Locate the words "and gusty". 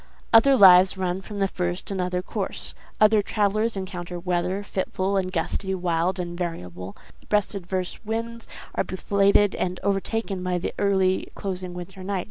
5.15-5.75